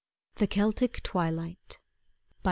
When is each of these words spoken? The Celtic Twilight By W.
The 0.33 0.47
Celtic 0.47 1.03
Twilight 1.03 1.43
By 1.43 1.73
W. 1.73 1.79